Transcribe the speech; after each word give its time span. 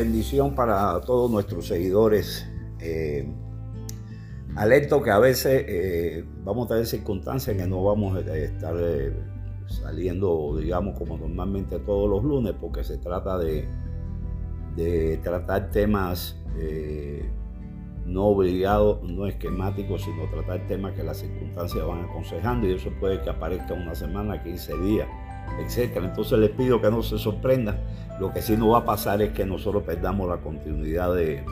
bendición 0.00 0.54
para 0.54 0.98
todos 1.02 1.30
nuestros 1.30 1.66
seguidores. 1.66 2.48
Eh, 2.80 3.28
alerto 4.56 5.02
que 5.02 5.10
a 5.10 5.18
veces 5.18 5.64
eh, 5.68 6.24
vamos 6.42 6.66
a 6.66 6.68
tener 6.70 6.86
circunstancias 6.86 7.54
que 7.54 7.66
no 7.66 7.84
vamos 7.84 8.16
a 8.16 8.36
estar 8.36 8.74
eh, 8.78 9.12
saliendo, 9.66 10.56
digamos, 10.58 10.98
como 10.98 11.18
normalmente 11.18 11.78
todos 11.80 12.08
los 12.08 12.24
lunes, 12.24 12.54
porque 12.58 12.82
se 12.82 12.96
trata 12.96 13.38
de, 13.38 13.68
de 14.74 15.18
tratar 15.22 15.70
temas 15.70 16.36
no 18.04 18.26
obligados, 18.26 19.02
no 19.02 19.26
esquemáticos, 19.26 20.02
sino 20.02 20.28
tratar 20.30 20.66
temas 20.66 20.94
que 20.94 21.04
las 21.04 21.18
circunstancias 21.18 21.86
van 21.86 22.04
aconsejando 22.04 22.66
y 22.66 22.72
eso 22.72 22.90
puede 22.98 23.22
que 23.22 23.30
aparezca 23.30 23.72
una 23.74 23.94
semana, 23.94 24.42
15 24.42 24.76
días 24.78 25.08
etcétera. 25.58 26.06
Entonces 26.06 26.38
les 26.38 26.50
pido 26.50 26.80
que 26.80 26.90
no 26.90 27.02
se 27.02 27.18
sorprendan. 27.18 27.78
Lo 28.18 28.32
que 28.32 28.42
sí 28.42 28.56
no 28.56 28.70
va 28.70 28.78
a 28.78 28.84
pasar 28.84 29.22
es 29.22 29.32
que 29.32 29.46
nosotros 29.46 29.82
perdamos 29.82 30.28
la 30.28 30.38
continuidad 30.38 31.14
de, 31.14 31.42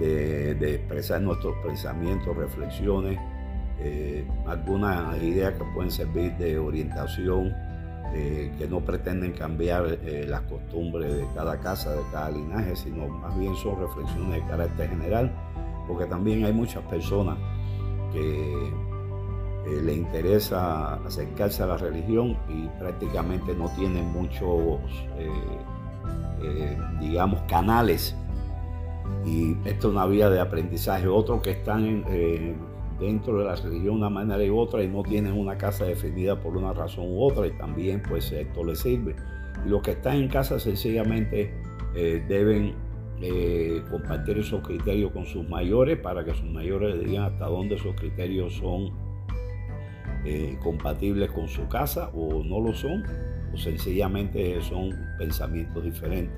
de, 0.00 0.74
expresar 0.74 1.20
nuestros 1.20 1.54
pensamientos, 1.64 2.36
reflexiones, 2.36 3.18
eh, 3.80 4.26
algunas 4.46 5.20
ideas 5.22 5.54
que 5.54 5.64
pueden 5.74 5.90
servir 5.90 6.36
de 6.36 6.58
orientación, 6.58 7.54
eh, 8.14 8.50
que 8.58 8.66
no 8.66 8.80
pretenden 8.80 9.32
cambiar 9.32 9.86
eh, 9.86 10.24
las 10.26 10.40
costumbres 10.42 11.14
de 11.14 11.26
cada 11.34 11.60
casa, 11.60 11.92
de 11.92 12.02
cada 12.10 12.30
linaje, 12.30 12.74
sino 12.74 13.06
más 13.06 13.38
bien 13.38 13.54
son 13.56 13.78
reflexiones 13.80 14.42
de 14.42 14.48
carácter 14.48 14.88
general, 14.88 15.30
porque 15.86 16.06
también 16.06 16.44
hay 16.44 16.52
muchas 16.52 16.82
personas 16.84 17.36
que 18.12 18.72
eh, 19.66 19.82
le 19.82 19.94
interesa 19.94 20.94
acercarse 20.94 21.62
a 21.62 21.66
la 21.66 21.76
religión 21.76 22.36
y 22.48 22.68
prácticamente 22.78 23.54
no 23.54 23.68
tienen 23.74 24.06
muchos, 24.06 24.80
eh, 25.18 25.28
eh, 26.42 26.78
digamos, 27.00 27.40
canales. 27.42 28.16
Y 29.24 29.52
esto 29.64 29.88
es 29.88 29.94
una 29.94 30.06
vía 30.06 30.30
de 30.30 30.40
aprendizaje. 30.40 31.08
Otros 31.08 31.42
que 31.42 31.50
están 31.50 32.04
dentro 33.00 33.38
de 33.38 33.44
la 33.44 33.56
religión 33.56 33.84
de 33.84 33.90
una 33.90 34.10
manera 34.10 34.52
u 34.52 34.58
otra 34.58 34.82
y 34.82 34.88
no 34.88 35.02
tienen 35.02 35.32
una 35.32 35.58
casa 35.58 35.84
definida 35.84 36.40
por 36.40 36.56
una 36.56 36.72
razón 36.72 37.06
u 37.08 37.22
otra 37.22 37.46
y 37.46 37.56
también 37.58 38.02
pues 38.08 38.30
esto 38.32 38.64
les 38.64 38.78
sirve. 38.78 39.16
Y 39.66 39.68
los 39.68 39.82
que 39.82 39.92
están 39.92 40.16
en 40.16 40.28
casa 40.28 40.58
sencillamente 40.60 41.52
deben 41.94 42.74
compartir 43.90 44.38
esos 44.38 44.60
criterios 44.60 45.10
con 45.10 45.26
sus 45.26 45.48
mayores 45.48 45.98
para 45.98 46.24
que 46.24 46.32
sus 46.32 46.48
mayores 46.50 47.00
digan 47.00 47.24
hasta 47.24 47.46
dónde 47.46 47.74
esos 47.74 47.96
criterios 47.96 48.54
son 48.54 49.07
eh, 50.30 50.58
compatibles 50.62 51.30
con 51.30 51.48
su 51.48 51.66
casa 51.68 52.10
o 52.12 52.44
no 52.44 52.60
lo 52.60 52.74
son, 52.74 53.02
o 53.50 53.56
sencillamente 53.56 54.60
son 54.60 54.90
pensamientos 55.16 55.82
diferentes. 55.82 56.36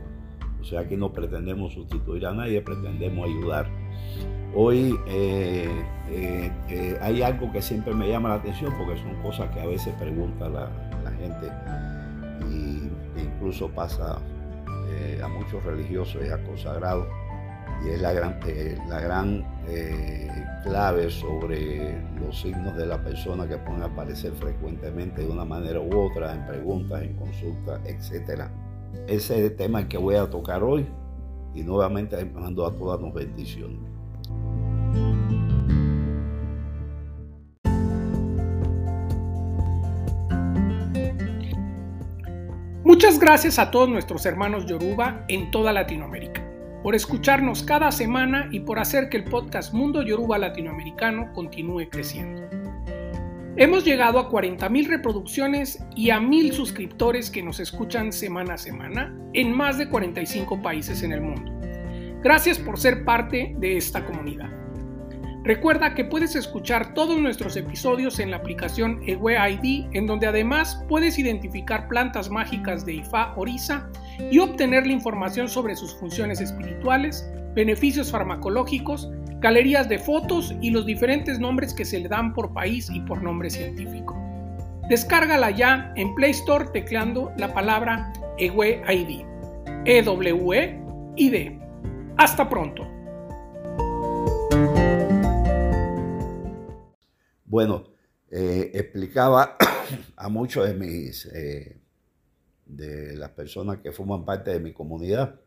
O 0.60 0.64
sea, 0.64 0.86
que 0.86 0.96
no 0.96 1.12
pretendemos 1.12 1.72
sustituir 1.72 2.24
a 2.24 2.32
nadie, 2.32 2.62
pretendemos 2.62 3.28
ayudar. 3.28 3.66
Hoy 4.54 4.96
eh, 5.08 5.68
eh, 6.08 6.98
hay 7.00 7.22
algo 7.22 7.50
que 7.50 7.60
siempre 7.60 7.92
me 7.92 8.08
llama 8.08 8.28
la 8.28 8.34
atención 8.36 8.72
porque 8.78 8.96
son 8.96 9.20
cosas 9.22 9.52
que 9.52 9.60
a 9.60 9.66
veces 9.66 9.92
pregunta 9.94 10.48
la, 10.48 10.70
gente 11.18 11.48
y 12.48 13.20
incluso 13.20 13.68
pasa 13.70 14.18
a 15.22 15.28
muchos 15.28 15.64
religiosos 15.64 16.22
y 16.24 16.30
a 16.30 16.40
consagrados 16.44 17.08
y 17.84 17.90
es 17.90 18.00
la 18.00 18.12
gran, 18.12 18.38
eh, 18.46 18.78
la 18.88 19.00
gran 19.00 19.44
eh, 19.66 20.28
clave 20.64 21.10
sobre 21.10 21.98
los 22.20 22.40
signos 22.40 22.76
de 22.76 22.86
la 22.86 23.02
persona 23.02 23.48
que 23.48 23.56
pueden 23.58 23.82
aparecer 23.82 24.32
frecuentemente 24.34 25.22
de 25.22 25.28
una 25.28 25.44
manera 25.44 25.80
u 25.80 25.98
otra 25.98 26.34
en 26.34 26.46
preguntas, 26.46 27.02
en 27.02 27.14
consultas, 27.14 27.80
etc. 27.86 28.42
Ese 29.06 29.38
es 29.38 29.50
el 29.50 29.56
tema 29.56 29.88
que 29.88 29.96
voy 29.96 30.16
a 30.16 30.28
tocar 30.28 30.62
hoy 30.62 30.86
y 31.54 31.62
nuevamente 31.62 32.22
mando 32.26 32.66
a 32.66 32.74
todas 32.76 33.00
nos 33.00 33.14
bendiciones. 33.14 33.78
Muchas 42.84 43.18
gracias 43.18 43.58
a 43.58 43.70
todos 43.70 43.88
nuestros 43.88 44.26
hermanos 44.26 44.66
Yoruba 44.66 45.24
en 45.28 45.50
toda 45.50 45.72
Latinoamérica 45.72 46.49
por 46.82 46.94
escucharnos 46.94 47.62
cada 47.62 47.92
semana 47.92 48.48
y 48.50 48.60
por 48.60 48.78
hacer 48.78 49.08
que 49.08 49.18
el 49.18 49.24
podcast 49.24 49.72
Mundo 49.74 50.02
Yoruba 50.02 50.38
Latinoamericano 50.38 51.32
continúe 51.32 51.88
creciendo. 51.90 52.42
Hemos 53.56 53.84
llegado 53.84 54.18
a 54.18 54.30
40.000 54.30 54.86
reproducciones 54.86 55.84
y 55.94 56.10
a 56.10 56.18
1.000 56.18 56.52
suscriptores 56.52 57.30
que 57.30 57.42
nos 57.42 57.60
escuchan 57.60 58.12
semana 58.12 58.54
a 58.54 58.58
semana 58.58 59.14
en 59.34 59.52
más 59.52 59.76
de 59.76 59.88
45 59.88 60.62
países 60.62 61.02
en 61.02 61.12
el 61.12 61.20
mundo. 61.20 61.52
Gracias 62.22 62.58
por 62.58 62.78
ser 62.78 63.04
parte 63.04 63.54
de 63.58 63.76
esta 63.76 64.04
comunidad. 64.04 64.50
Recuerda 65.42 65.94
que 65.94 66.04
puedes 66.04 66.36
escuchar 66.36 66.92
todos 66.92 67.18
nuestros 67.18 67.56
episodios 67.56 68.18
en 68.18 68.30
la 68.30 68.36
aplicación 68.36 69.00
Ewe 69.06 69.36
ID, 69.36 69.86
en 69.92 70.06
donde 70.06 70.26
además 70.26 70.84
puedes 70.88 71.18
identificar 71.18 71.88
plantas 71.88 72.30
mágicas 72.30 72.84
de 72.84 72.94
Ifa 72.94 73.34
Orisa 73.36 73.90
y 74.30 74.38
obtener 74.38 74.86
la 74.86 74.92
información 74.92 75.48
sobre 75.48 75.76
sus 75.76 75.94
funciones 75.94 76.40
espirituales, 76.40 77.28
beneficios 77.54 78.10
farmacológicos, 78.10 79.10
galerías 79.40 79.88
de 79.88 79.98
fotos 79.98 80.54
y 80.60 80.70
los 80.70 80.86
diferentes 80.86 81.38
nombres 81.38 81.72
que 81.72 81.84
se 81.84 81.98
le 81.98 82.08
dan 82.08 82.32
por 82.34 82.52
país 82.52 82.90
y 82.92 83.00
por 83.00 83.22
nombre 83.22 83.50
científico. 83.50 84.16
Descárgala 84.88 85.50
ya 85.50 85.92
en 85.96 86.14
Play 86.14 86.32
Store 86.32 86.66
tecleando 86.72 87.32
la 87.36 87.54
palabra 87.54 88.12
Ewe 88.38 88.82
ID. 88.88 89.24
E-W-E-I-D. 89.86 91.58
Hasta 92.18 92.48
pronto. 92.48 92.86
Bueno, 97.46 97.84
eh, 98.30 98.70
explicaba 98.74 99.56
a 100.16 100.28
muchos 100.28 100.68
de 100.68 100.74
mis, 100.74 101.26
eh, 101.26 101.80
de 102.76 103.16
las 103.16 103.30
personas 103.30 103.78
que 103.78 103.92
forman 103.92 104.24
parte 104.24 104.50
de 104.50 104.60
mi 104.60 104.72
comunidad, 104.72 105.40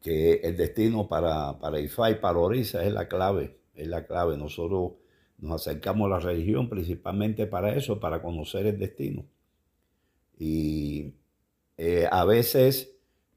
que 0.00 0.34
el 0.44 0.56
destino 0.56 1.08
para, 1.08 1.58
para 1.58 1.80
IFA 1.80 2.10
y 2.12 2.14
para 2.16 2.38
Orisa 2.38 2.84
es 2.84 2.92
la 2.92 3.08
clave, 3.08 3.58
es 3.74 3.88
la 3.88 4.06
clave. 4.06 4.36
Nosotros 4.36 4.92
nos 5.38 5.66
acercamos 5.66 6.06
a 6.06 6.10
la 6.16 6.20
religión 6.20 6.68
principalmente 6.68 7.46
para 7.46 7.74
eso, 7.74 7.98
para 8.00 8.22
conocer 8.22 8.66
el 8.66 8.78
destino. 8.78 9.24
Y 10.38 11.14
eh, 11.76 12.06
a 12.10 12.24
veces 12.24 12.92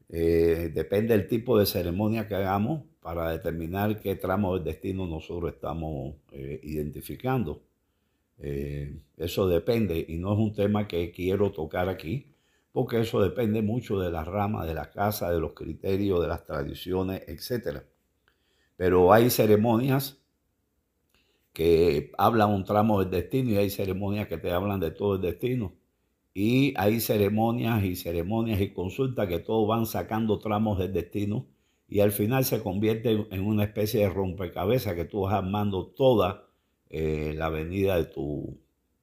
depende 0.10 1.16
del 1.16 1.28
tipo 1.28 1.60
de 1.60 1.66
ceremonia 1.68 2.28
que 2.28 2.36
hagamos, 2.36 2.82
para 3.02 3.32
determinar 3.32 4.00
qué 4.00 4.16
tramo 4.16 4.56
del 4.56 4.64
destino 4.66 5.08
nosotros 5.08 5.54
estamos 5.54 6.16
eh, 6.32 6.60
identificando. 6.64 7.62
Eh, 8.42 9.02
eso 9.18 9.48
depende 9.48 10.06
y 10.08 10.18
no 10.18 10.34
es 10.34 10.40
un 10.40 10.54
tema 10.54 10.88
que 10.88 11.12
quiero 11.12 11.52
tocar 11.52 11.90
aquí, 11.90 12.34
porque 12.72 13.02
eso 13.02 13.22
depende 13.22 13.62
mucho 13.62 14.00
de 14.00 14.12
la 14.12 14.24
rama, 14.24 14.66
de 14.66 14.74
la 14.74 14.90
casa, 14.90 15.32
de 15.32 15.40
los 15.40 15.54
criterios, 15.54 16.22
de 16.22 16.28
las 16.28 16.46
tradiciones, 16.46 17.24
etc. 17.28 17.84
Pero 18.78 19.12
hay 19.12 19.30
ceremonias 19.30 20.20
que 21.54 22.12
hablan 22.18 22.52
un 22.52 22.64
tramo 22.64 23.00
del 23.00 23.10
destino 23.12 23.52
y 23.52 23.58
hay 23.58 23.70
ceremonias 23.70 24.28
que 24.28 24.38
te 24.38 24.52
hablan 24.52 24.80
de 24.80 24.92
todo 24.92 25.16
el 25.16 25.22
destino. 25.22 25.74
Y 26.34 26.74
hay 26.78 27.02
ceremonias 27.02 27.84
y 27.84 27.96
ceremonias 27.96 28.62
y 28.62 28.72
consultas 28.72 29.28
que 29.28 29.40
todos 29.40 29.68
van 29.68 29.86
sacando 29.86 30.40
tramos 30.40 30.78
del 30.80 30.94
destino 30.94 31.48
y 31.90 32.02
al 32.02 32.12
final 32.12 32.46
se 32.46 32.62
convierte 32.62 33.28
en 33.32 33.46
una 33.46 33.64
especie 33.64 34.02
de 34.02 34.10
rompecabezas 34.10 34.94
que 34.94 35.06
tú 35.06 35.22
vas 35.22 35.34
armando 35.34 35.88
toda 35.88 36.49
eh, 36.90 37.34
la 37.36 37.48
avenida 37.48 37.98
de 37.98 38.06
tu, 38.06 38.58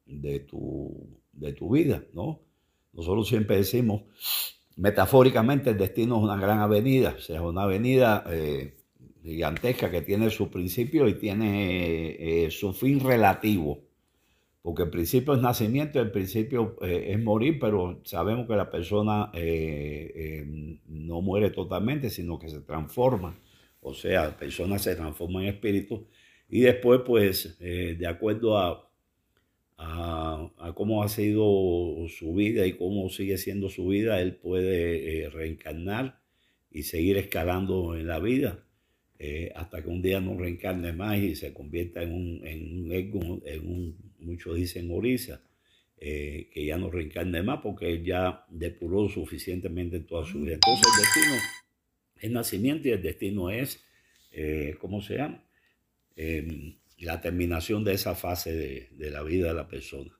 de, 0.06 0.41
tu, 0.41 1.21
de 1.33 1.53
tu 1.53 1.71
vida, 1.71 2.03
¿no? 2.12 2.41
Nosotros 2.93 3.29
siempre 3.29 3.56
decimos, 3.56 4.03
metafóricamente, 4.77 5.71
el 5.71 5.79
destino 5.79 6.17
es 6.17 6.25
una 6.25 6.37
gran 6.37 6.59
avenida, 6.59 7.15
o 7.17 7.21
sea, 7.21 7.43
una 7.43 7.62
avenida 7.62 8.25
eh, 8.29 8.75
gigantesca 9.23 9.91
que 9.91 10.03
tiene 10.03 10.31
su 10.31 10.50
principio 10.50 11.06
y 11.06 11.15
tiene 11.15 12.17
eh, 12.19 12.50
su 12.50 12.73
fin 12.73 13.00
relativo. 13.00 13.85
Porque 14.62 14.83
el 14.83 14.91
principio 14.91 15.35
es 15.35 15.41
nacimiento, 15.41 16.00
el 16.00 16.11
principio 16.11 16.77
es 16.83 17.23
morir, 17.23 17.61
pero 17.61 18.00
sabemos 18.03 18.49
que 18.49 18.56
la 18.56 18.69
persona 18.69 19.31
no 20.88 21.23
muere 21.23 21.50
totalmente, 21.50 22.11
sino 22.11 22.37
que 22.37 22.49
se 22.49 22.62
transforma. 22.62 23.38
O 23.81 23.94
sea, 23.94 24.25
la 24.25 24.37
persona 24.37 24.81
se 24.81 24.97
transforma 24.97 25.43
en 25.43 25.50
espíritu 25.50 26.09
y 26.49 26.61
después, 26.61 27.01
pues, 27.05 27.59
de 27.59 28.07
acuerdo 28.07 28.59
a, 28.59 28.91
a, 29.79 30.73
cómo 30.75 31.03
ha 31.03 31.09
sido 31.09 32.07
su 32.09 32.35
vida 32.35 32.67
y 32.67 32.75
cómo 32.75 33.09
sigue 33.09 33.37
siendo 33.39 33.69
su 33.69 33.89
vida, 33.89 34.21
él 34.21 34.37
puede 34.37 35.29
reencarnar 35.31 36.21
y 36.71 36.85
seguir 36.85 37.17
escalando 37.19 37.97
en 37.97 38.07
la 38.07 38.21
vida. 38.21 38.65
hasta 39.55 39.83
que 39.83 39.89
un 39.89 40.03
día 40.03 40.21
no 40.21 40.39
reencarne 40.39 40.93
más 40.93 41.19
y 41.19 41.35
se 41.35 41.53
convierta 41.53 42.03
en 42.03 42.13
un, 42.13 42.47
en 42.47 42.85
un 42.85 43.43
en 43.45 43.69
un 43.69 44.07
muchos 44.27 44.57
dicen 44.57 44.91
Orisa, 44.91 45.41
eh, 45.99 46.49
que 46.53 46.67
ya 46.67 46.77
no 46.77 46.91
reencarne 46.91 47.43
más 47.43 47.61
porque 47.63 48.03
ya 48.03 48.45
depuró 48.51 49.09
suficientemente 49.09 50.01
toda 50.01 50.25
su 50.27 50.41
vida. 50.41 50.55
Entonces 50.55 50.87
el 50.93 51.03
destino 51.03 51.43
el 52.21 52.33
nacimiento 52.33 52.89
y 52.89 52.93
el 52.93 53.03
destino 53.03 53.51
es, 53.51 53.85
eh, 54.33 54.75
¿cómo 54.81 55.03
se 55.03 55.17
llama? 55.17 55.43
La 56.17 57.21
terminación 57.21 57.85
de 57.85 57.93
esa 57.93 58.15
fase 58.15 58.89
de, 58.91 59.11
la 59.11 59.23
vida 59.23 59.49
de 59.49 59.55
la 59.55 59.69
persona. 59.69 60.19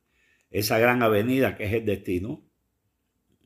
Esa 0.51 0.79
gran 0.79 1.03
avenida 1.03 1.57
que 1.57 1.65
es 1.65 1.73
el 1.73 1.85
destino, 1.85 2.47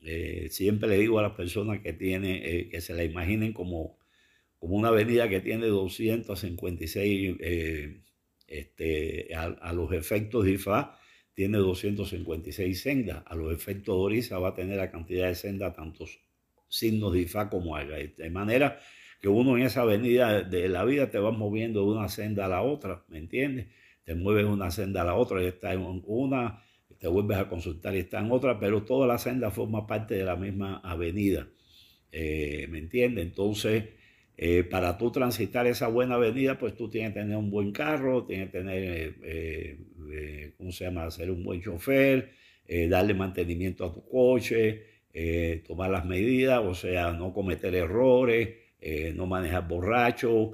eh, 0.03 0.47
siempre 0.49 0.89
le 0.89 0.97
digo 0.97 1.19
a 1.19 1.23
las 1.23 1.33
personas 1.33 1.79
que, 1.79 1.93
tiene, 1.93 2.41
eh, 2.43 2.69
que 2.69 2.81
se 2.81 2.93
la 2.93 3.03
imaginen 3.03 3.53
como, 3.53 3.97
como 4.59 4.75
una 4.75 4.89
avenida 4.89 5.29
que 5.29 5.39
tiene 5.39 5.67
256, 5.67 7.37
este, 8.47 9.33
a, 9.33 9.43
a, 9.43 9.73
los 9.73 9.93
efectos 9.93 10.43
de 10.43 10.51
IFA, 10.51 10.97
tiene 11.33 11.57
256 11.57 12.81
sendas. 12.81 13.23
A 13.25 13.35
los 13.35 13.53
efectos 13.53 13.95
de 13.95 14.01
Orisa 14.01 14.39
va 14.39 14.49
a 14.49 14.53
tener 14.53 14.77
la 14.77 14.91
cantidad 14.91 15.27
de 15.27 15.35
sendas 15.35 15.75
tantos 15.75 16.19
signos 16.67 17.13
de 17.13 17.21
IFA 17.21 17.49
como 17.49 17.75
haga. 17.75 17.97
De 17.97 18.29
manera 18.29 18.79
que 19.21 19.29
uno 19.29 19.55
en 19.55 19.63
esa 19.63 19.83
avenida 19.83 20.41
de 20.41 20.67
la 20.67 20.83
vida 20.83 21.11
te 21.11 21.19
va 21.19 21.31
moviendo 21.31 21.81
de 21.81 21.91
una 21.91 22.09
senda 22.09 22.45
a 22.45 22.49
la 22.49 22.63
otra, 22.63 23.05
¿me 23.07 23.19
entiendes? 23.19 23.67
Te 24.03 24.15
mueves 24.15 24.45
de 24.45 24.51
una 24.51 24.71
senda 24.71 25.03
a 25.03 25.05
la 25.05 25.15
otra 25.15 25.43
y 25.43 25.45
está 25.45 25.73
en 25.73 26.01
una, 26.05 26.63
te 26.97 27.07
vuelves 27.07 27.37
a 27.37 27.47
consultar 27.47 27.95
y 27.95 27.99
está 27.99 28.19
en 28.19 28.31
otra, 28.31 28.59
pero 28.59 28.83
toda 28.83 29.05
la 29.05 29.19
senda 29.19 29.51
forma 29.51 29.85
parte 29.85 30.15
de 30.15 30.25
la 30.25 30.35
misma 30.35 30.81
avenida, 30.83 31.47
eh, 32.11 32.65
¿me 32.69 32.79
entiendes? 32.79 33.25
Entonces, 33.25 33.85
eh, 34.37 34.63
para 34.63 34.97
tú 34.97 35.11
transitar 35.11 35.67
esa 35.67 35.87
buena 35.87 36.15
avenida, 36.15 36.57
pues 36.57 36.75
tú 36.75 36.89
tienes 36.89 37.13
que 37.13 37.19
tener 37.19 37.37
un 37.37 37.51
buen 37.51 37.71
carro, 37.71 38.25
tienes 38.25 38.49
que 38.49 38.57
tener, 38.57 39.15
eh, 39.23 40.53
¿cómo 40.57 40.71
se 40.71 40.85
llama?, 40.85 41.11
ser 41.11 41.29
un 41.29 41.43
buen 41.43 41.61
chofer, 41.61 42.31
darle 42.89 43.13
mantenimiento 43.13 43.85
a 43.85 43.93
tu 43.93 44.03
coche, 44.07 44.83
tomar 45.67 45.91
las 45.91 46.05
medidas, 46.05 46.61
o 46.63 46.73
sea, 46.73 47.11
no 47.11 47.33
cometer 47.33 47.75
errores, 47.75 48.60
eh, 48.81 49.13
no 49.15 49.27
manejar 49.27 49.67
borracho, 49.67 50.53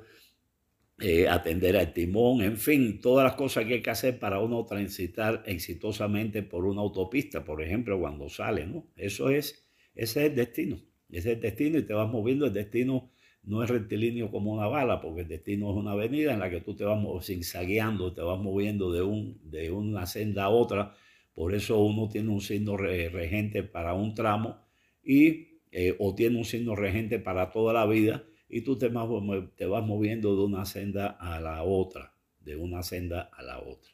eh, 0.99 1.27
atender 1.27 1.77
al 1.77 1.93
timón, 1.93 2.41
en 2.41 2.57
fin, 2.57 2.99
todas 2.99 3.23
las 3.23 3.35
cosas 3.35 3.65
que 3.65 3.75
hay 3.75 3.81
que 3.81 3.89
hacer 3.91 4.17
para 4.19 4.39
uno 4.39 4.65
transitar 4.65 5.43
exitosamente 5.45 6.41
por 6.43 6.65
una 6.65 6.81
autopista, 6.81 7.45
por 7.45 7.61
ejemplo, 7.61 7.99
cuando 7.99 8.29
sale, 8.29 8.65
¿no? 8.65 8.87
Eso 8.95 9.29
es, 9.29 9.67
ese 9.93 10.25
es 10.25 10.29
el 10.31 10.35
destino, 10.35 10.77
ese 11.09 11.29
es 11.29 11.35
el 11.35 11.41
destino 11.41 11.77
y 11.77 11.83
te 11.85 11.93
vas 11.93 12.09
moviendo, 12.09 12.47
el 12.47 12.53
destino 12.53 13.11
no 13.43 13.63
es 13.63 13.69
rectilíneo 13.69 14.31
como 14.31 14.51
una 14.51 14.67
bala, 14.67 14.99
porque 14.99 15.21
el 15.21 15.27
destino 15.27 15.69
es 15.69 15.77
una 15.77 15.91
avenida 15.91 16.33
en 16.33 16.39
la 16.39 16.49
que 16.49 16.61
tú 16.61 16.75
te 16.75 16.83
vas 16.83 16.99
zigzagueando, 17.23 18.13
te 18.13 18.21
vas 18.21 18.39
moviendo 18.39 18.91
de, 18.91 19.03
un, 19.03 19.39
de 19.43 19.71
una 19.71 20.05
senda 20.07 20.45
a 20.45 20.49
otra, 20.49 20.95
por 21.35 21.53
eso 21.53 21.79
uno 21.79 22.09
tiene 22.09 22.29
un 22.29 22.41
signo 22.41 22.75
regente 22.75 23.61
para 23.61 23.93
un 23.93 24.15
tramo 24.15 24.65
y, 25.03 25.46
eh, 25.71 25.95
o 25.99 26.15
tiene 26.15 26.37
un 26.37 26.45
signo 26.45 26.75
regente 26.75 27.19
para 27.19 27.51
toda 27.51 27.73
la 27.73 27.85
vida 27.85 28.23
y 28.49 28.61
tú 28.61 28.77
te, 28.77 28.87
vas 28.87 29.07
moviendo 29.07 30.35
de 30.35 30.43
una 30.43 30.65
senda 30.65 31.07
a 31.19 31.39
la 31.39 31.63
otra, 31.63 32.13
de 32.39 32.55
una 32.55 32.83
senda 32.83 33.29
a 33.33 33.43
la 33.43 33.59
otra. 33.59 33.91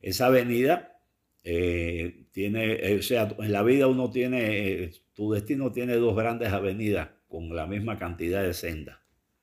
Esa 0.00 0.26
avenida 0.26 1.00
eh, 1.44 2.26
tiene, 2.32 2.72
eh, 2.72 2.98
o 2.98 3.02
sea, 3.02 3.34
en 3.38 3.52
la 3.52 3.62
vida 3.62 3.86
uno 3.86 4.10
tiene, 4.10 4.90
tu 5.12 5.32
destino 5.32 5.72
tiene 5.72 5.96
dos 5.96 6.16
grandes 6.16 6.48
avenidas 6.48 7.10
con 7.28 7.54
la 7.54 7.66
misma 7.66 7.98
cantidad 7.98 8.42
de 8.42 8.54
sendas, 8.54 8.98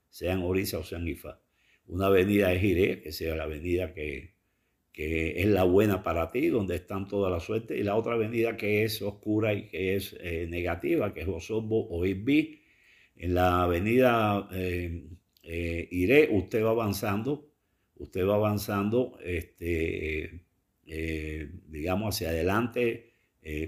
sean 0.10 0.42
Orisa 0.42 0.80
o 0.80 0.84
sean 0.84 1.08
Ifa. 1.08 1.40
Una 1.86 2.08
avenida 2.08 2.54
es 2.54 2.64
Iré, 2.64 3.02
que 3.02 3.12
sea 3.12 3.36
la 3.36 3.44
avenida 3.44 3.94
que, 3.94 4.39
que 4.92 5.42
es 5.42 5.48
la 5.48 5.64
buena 5.64 6.04
para 6.04 6.32
ti, 6.32 6.48
donde 6.48 6.76
están 6.76 7.08
toda 7.08 7.30
la 7.30 7.40
suerte, 7.40 7.78
y 7.78 7.84
la 7.84 7.96
otra 7.96 8.14
avenida 8.14 8.58
que 8.58 8.84
es 8.84 9.02
oscura 9.02 9.54
y 9.54 9.68
que 9.68 9.96
es 9.96 10.16
eh, 10.20 10.48
negativa, 10.50 11.14
que 11.14 11.22
es 11.22 11.28
Osorbo 11.28 11.88
o. 11.90 12.06
En 12.06 13.34
la 13.34 13.64
avenida 13.64 14.48
eh, 14.54 15.08
eh, 15.44 15.88
Iré, 15.92 16.30
usted 16.32 16.64
va 16.64 16.72
avanzando, 16.72 17.50
usted 17.96 18.26
va 18.26 18.36
avanzando, 18.36 19.18
este, 19.24 20.46
digamos, 21.68 22.16
hacia 22.16 22.30
adelante, 22.30 23.14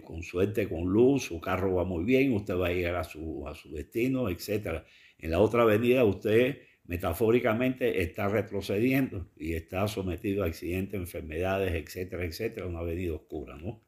con 0.03 0.23
suerte, 0.23 0.67
con 0.67 0.85
luz, 0.85 1.23
su 1.23 1.39
carro 1.41 1.75
va 1.75 1.83
muy 1.83 2.03
bien, 2.03 2.33
usted 2.33 2.55
va 2.55 2.67
a 2.67 2.73
llegar 2.73 2.95
a 2.95 3.03
su, 3.03 3.45
a 3.47 3.55
su 3.55 3.73
destino, 3.73 4.29
etc. 4.29 4.83
En 5.17 5.31
la 5.31 5.39
otra 5.39 5.63
avenida 5.63 6.03
usted 6.03 6.59
metafóricamente 6.85 8.01
está 8.01 8.27
retrocediendo 8.27 9.29
y 9.37 9.53
está 9.53 9.87
sometido 9.87 10.43
a 10.43 10.47
accidentes, 10.47 10.99
enfermedades, 10.99 11.73
etcétera, 11.73 12.25
etcétera, 12.25 12.67
una 12.67 12.79
avenida 12.79 13.13
oscura, 13.13 13.55
¿no? 13.55 13.81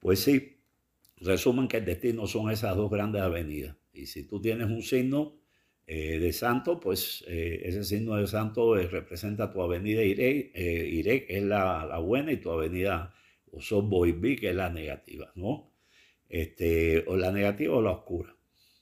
Pues 0.00 0.20
sí, 0.20 0.58
resumen 1.18 1.68
que 1.68 1.78
el 1.78 1.84
destino 1.84 2.26
son 2.26 2.50
esas 2.50 2.76
dos 2.76 2.90
grandes 2.90 3.22
avenidas. 3.22 3.76
Y 3.92 4.06
si 4.06 4.24
tú 4.24 4.40
tienes 4.40 4.68
un 4.68 4.82
signo 4.82 5.42
eh, 5.86 6.18
de 6.18 6.32
santo, 6.32 6.80
pues 6.80 7.24
eh, 7.28 7.60
ese 7.64 7.84
signo 7.84 8.16
de 8.16 8.26
santo 8.26 8.78
eh, 8.78 8.86
representa 8.86 9.50
tu 9.52 9.60
avenida 9.62 10.02
Iré, 10.02 10.50
Iré, 10.54 11.26
que 11.26 11.38
es 11.38 11.44
la, 11.44 11.98
buena, 11.98 12.32
y 12.32 12.38
tu 12.38 12.50
avenida 12.50 13.14
Osorbo 13.50 14.06
Ibí, 14.06 14.36
que 14.36 14.50
es 14.50 14.56
la 14.56 14.70
negativa, 14.70 15.30
¿no? 15.34 15.70
Este, 16.28 17.04
o 17.06 17.16
la 17.16 17.30
negativa 17.30 17.76
o 17.76 17.82
la 17.82 17.90
oscura. 17.90 18.34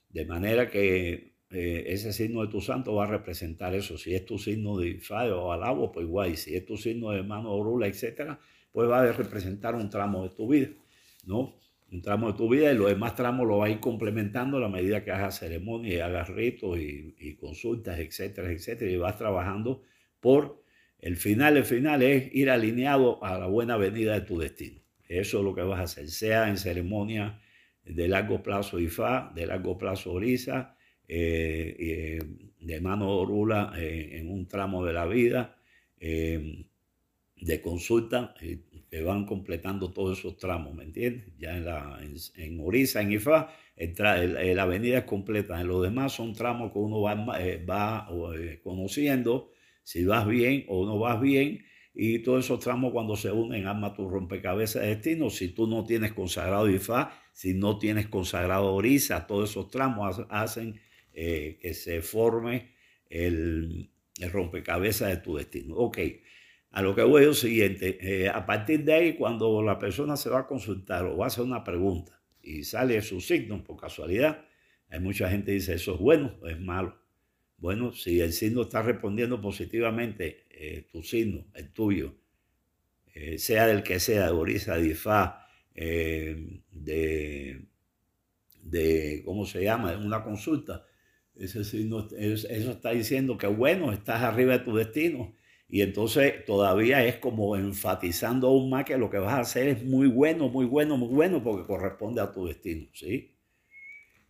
De 0.09 0.25
manera 0.25 0.71
que 0.71 1.30
eh, 1.51 1.85
ese 1.89 2.13
signo 2.13 2.43
de 2.43 2.49
tu 2.49 2.61
santo 2.61 2.95
va 2.95 3.05
a 3.05 3.09
representar 3.09 3.75
eso. 3.75 3.99
Si 3.99 4.15
es 4.15 4.25
tu 4.25 4.39
signo 4.39 4.79
de 4.79 4.89
Ifá 4.91 5.25
o 5.35 5.53
Alabo, 5.53 5.91
pues 5.91 6.07
igual. 6.07 6.37
si 6.37 6.55
es 6.55 6.65
tu 6.65 6.77
signo 6.77 7.11
de 7.11 7.23
mano 7.23 7.53
Orula, 7.53 7.89
etcétera, 7.89 8.39
pues 8.73 8.89
va 8.89 9.01
a 9.03 9.13
representar 9.13 9.75
un 9.75 9.91
tramo 9.91 10.23
de 10.23 10.31
tu 10.31 10.49
vida, 10.49 10.69
¿no? 11.27 11.57
Un 11.91 12.03
tramo 12.03 12.31
de 12.31 12.39
tu 12.39 12.49
vida 12.49 12.73
y 12.73 12.77
los 12.77 12.89
demás 12.89 13.17
tramos 13.17 13.49
lo 13.49 13.59
va 13.59 13.67
a 13.67 13.71
ir 13.71 13.81
complementando 13.81 14.59
a 14.59 14.61
la 14.61 14.69
medida 14.69 15.03
que 15.03 15.11
hagas 15.11 15.41
ceremonia 15.41 15.95
y 15.95 15.99
hagas 15.99 16.29
ritos 16.29 16.79
y, 16.79 17.35
consultas, 17.41 17.99
etcétera, 17.99 18.53
etcétera, 18.53 18.91
y 18.91 18.97
vas 18.97 19.19
trabajando 19.19 19.83
por 20.21 20.63
el 21.01 21.17
final. 21.17 21.57
El 21.57 21.65
final 21.65 22.03
es 22.03 22.33
ir 22.33 22.49
alineado 22.49 23.23
a 23.25 23.37
la 23.39 23.47
buena 23.47 23.77
venida 23.77 24.15
de 24.15 24.21
tu 24.21 24.39
destino. 24.39 24.81
Eso 25.09 25.39
es 25.39 25.45
lo 25.45 25.53
que 25.53 25.63
vas 25.63 25.81
a 25.81 25.83
hacer, 25.85 26.09
sea 26.09 26.49
en 26.49 26.59
ceremonia 26.59 27.41
de 27.85 28.07
largo 28.07 28.41
plazo 28.41 28.79
Ifá, 28.79 29.33
de 29.35 29.47
largo 29.47 29.77
plazo 29.77 30.13
Orisa, 30.13 30.77
eh, 31.13 31.75
eh, 31.77 32.19
de 32.61 32.81
mano 32.81 33.25
rula 33.25 33.73
eh, 33.77 34.11
en 34.13 34.31
un 34.31 34.47
tramo 34.47 34.85
de 34.85 34.93
la 34.93 35.07
vida, 35.07 35.57
de 35.99 37.61
consulta, 37.61 38.33
que 38.39 39.03
van 39.03 39.27
completando 39.27 39.91
todos 39.91 40.21
esos 40.21 40.37
tramos, 40.37 40.73
¿me 40.73 40.85
entiendes? 40.85 41.27
Ya 41.37 41.57
en, 41.57 41.65
la, 41.65 42.01
en, 42.37 42.61
Orisa, 42.61 43.03
en 43.03 43.13
Ifá, 43.13 43.49
la 43.77 44.63
avenida 44.63 44.99
es 44.99 45.05
completa, 45.05 45.61
en 45.61 45.67
los 45.67 45.83
demás 45.83 46.13
son 46.13 46.33
tramos 46.33 46.73
que 46.73 46.79
uno 46.79 47.01
va, 47.01 47.15
va 47.69 48.09
conociendo, 48.63 49.51
si 49.83 50.05
vas 50.05 50.27
bien 50.29 50.65
o 50.69 50.87
no 50.87 50.99
vas 50.99 51.21
bien, 51.21 51.65
y 51.93 52.21
todos 52.21 52.45
esos 52.45 52.61
tramos 52.61 52.93
cuando 52.93 53.17
se 53.17 53.33
unen 53.33 53.67
arma 53.67 53.95
tu 53.95 54.09
rompecabezas 54.09 54.83
de 54.83 54.89
destino. 54.91 55.29
Si 55.29 55.49
tú 55.49 55.67
no 55.67 55.85
tienes 55.85 56.13
consagrado 56.13 56.71
Ifá, 56.71 57.13
si 57.33 57.53
no 57.53 57.79
tienes 57.79 58.07
consagrado 58.07 58.73
Orisa, 58.73 59.27
todos 59.27 59.51
esos 59.51 59.69
tramos 59.71 60.25
hacen 60.31 60.81
eh, 61.23 61.59
que 61.61 61.75
se 61.75 62.01
forme 62.01 62.73
el, 63.11 63.91
rompecabezas 64.33 65.11
de 65.11 65.17
tu 65.19 65.37
destino. 65.37 65.77
Ok, 65.77 65.99
a 66.71 66.81
lo 66.81 66.95
que 66.95 67.03
voy 67.03 67.21
es 67.21 67.29
lo 67.29 67.35
siguiente, 67.35 67.99
eh, 68.01 68.31
a 68.31 68.47
partir 68.47 68.85
de 68.85 68.95
ahí 68.95 69.17
cuando 69.17 69.63
la 69.63 69.79
persona 69.79 70.17
se 70.17 70.31
va 70.31 70.41
a 70.41 70.47
consultar 70.47 71.05
o 71.05 71.19
va 71.19 71.27
a 71.27 71.29
hacer 71.29 71.45
una 71.45 71.63
pregunta 71.63 72.23
y 72.41 72.65
sale 72.65 73.03
su 73.03 73.21
signo 73.21 73.63
por 73.63 73.77
casualidad, 73.77 74.47
hay 74.89 75.01
mucha 75.01 75.29
gente 75.29 75.49
que 75.49 75.57
dice 75.57 75.75
eso 75.75 75.93
es 75.93 76.01
bueno 76.01 76.39
o 76.41 76.49
es 76.49 76.59
malo. 76.59 76.99
Bueno, 77.59 77.93
si 77.93 78.19
el 78.23 78.33
signo 78.33 78.63
está 78.63 78.81
respondiendo 78.81 79.43
positivamente, 79.43 80.47
eh, 80.49 80.89
tu 80.91 81.03
signo, 81.03 81.45
el 81.53 81.71
tuyo, 81.71 82.15
sea 83.37 83.67
del 83.67 83.83
que 83.83 84.01
sea, 84.01 84.25
de 84.25 84.33
Orisa, 84.33 84.77
de 84.79 84.89
Ifá, 84.89 85.47
de, 85.75 87.67
de, 88.63 89.23
¿cómo 89.23 89.45
se 89.45 89.63
llama?, 89.63 89.99
una 89.99 90.25
consulta, 90.25 90.87
eso 91.41 92.71
está 92.71 92.91
diciendo 92.91 93.39
que 93.39 93.47
bueno, 93.47 93.93
estás 93.93 94.23
arriba 94.23 94.59
de 94.59 94.65
tu 94.65 94.77
destino. 94.77 95.35
Y 95.69 95.83
entonces 95.83 96.45
todavía 96.45 97.05
es 97.07 97.17
como 97.17 97.57
enfatizando 97.57 98.49
aún 98.49 98.71
más 98.71 98.85
que 98.85 98.99
lo 98.99 99.09
que 99.09 99.19
vas 99.19 99.35
a 99.35 99.41
hacer 99.41 99.69
es 99.69 99.85
muy 99.85 100.09
bueno, 100.09 100.49
muy 100.49 100.67
bueno, 100.67 100.97
muy 100.97 101.09
bueno, 101.09 101.43
porque 101.43 101.67
corresponde 101.67 102.21
a 102.21 102.33
tu 102.33 102.47
destino, 102.47 102.89
¿sí? 102.93 103.37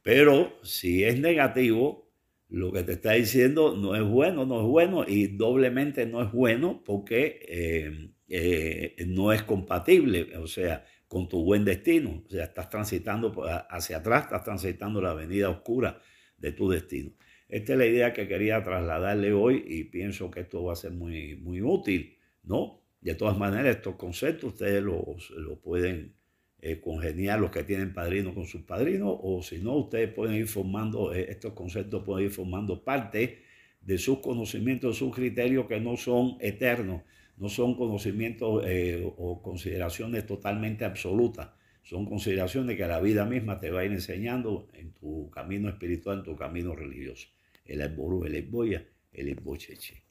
Pero 0.02 0.52
si 0.62 1.02
es 1.02 1.18
negativo, 1.18 2.10
lo 2.48 2.72
que 2.72 2.82
te 2.82 2.92
está 2.92 3.12
diciendo 3.12 3.74
no 3.74 3.96
es 3.96 4.02
bueno, 4.02 4.44
no 4.44 4.60
es 4.60 4.66
bueno, 4.66 5.04
y 5.06 5.28
doblemente 5.28 6.04
no 6.04 6.22
es 6.22 6.30
bueno 6.30 6.82
porque 6.84 7.40
eh, 7.48 8.10
eh, 8.28 9.04
no 9.06 9.32
es 9.32 9.42
compatible, 9.42 10.36
o 10.36 10.46
sea, 10.46 10.84
con 11.08 11.28
tu 11.28 11.42
buen 11.42 11.64
destino. 11.64 12.22
O 12.26 12.30
sea, 12.30 12.44
estás 12.44 12.68
transitando 12.68 13.32
hacia 13.70 13.98
atrás, 13.98 14.24
estás 14.24 14.44
transitando 14.44 15.00
la 15.00 15.12
avenida 15.12 15.48
oscura 15.48 16.00
de 16.40 16.52
tu 16.52 16.68
destino. 16.68 17.12
Esta 17.48 17.72
es 17.72 17.78
la 17.78 17.86
idea 17.86 18.12
que 18.12 18.28
quería 18.28 18.62
trasladarle 18.62 19.32
hoy 19.32 19.64
y 19.66 19.84
pienso 19.84 20.30
que 20.30 20.40
esto 20.40 20.64
va 20.64 20.72
a 20.72 20.76
ser 20.76 20.92
muy, 20.92 21.36
muy 21.36 21.60
útil, 21.62 22.16
¿no? 22.44 22.80
De 23.00 23.14
todas 23.14 23.36
maneras, 23.36 23.76
estos 23.76 23.96
conceptos 23.96 24.52
ustedes 24.52 24.82
los, 24.82 25.32
pueden 25.62 26.14
eh, 26.60 26.80
congeniar 26.80 27.40
los 27.40 27.50
que 27.50 27.64
tienen 27.64 27.92
padrinos 27.92 28.34
con 28.34 28.46
sus 28.46 28.62
padrinos, 28.62 29.16
o 29.20 29.42
si 29.42 29.58
no, 29.58 29.76
ustedes 29.76 30.12
pueden 30.12 30.36
ir 30.36 30.46
formando, 30.46 31.12
eh, 31.14 31.26
estos 31.30 31.54
conceptos 31.54 32.04
pueden 32.04 32.26
ir 32.26 32.32
formando 32.32 32.84
parte 32.84 33.42
de 33.80 33.98
sus 33.98 34.18
conocimientos, 34.18 34.94
de 34.94 34.98
sus 34.98 35.14
criterios 35.14 35.66
que 35.66 35.80
no 35.80 35.96
son 35.96 36.36
eternos, 36.40 37.02
no 37.38 37.48
son 37.48 37.74
conocimientos 37.74 38.62
eh, 38.66 39.02
o 39.16 39.42
consideraciones 39.42 40.26
totalmente 40.26 40.84
absolutas, 40.84 41.48
son 41.82 42.06
consideraciones 42.06 42.76
que 42.76 42.86
la 42.86 43.00
vida 43.00 43.24
misma 43.24 43.58
te 43.58 43.70
va 43.70 43.80
a 43.80 43.84
ir 43.84 43.92
enseñando 43.92 44.68
en 44.74 44.92
tu 44.92 45.30
camino 45.30 45.68
espiritual, 45.68 46.18
en 46.18 46.24
tu 46.24 46.36
camino 46.36 46.74
religioso. 46.74 47.28
El 47.64 47.82
Alború, 47.82 48.24
el 48.24 48.34
Esboya, 48.34 48.84
el 49.12 49.28
Esbocheche. 49.28 50.04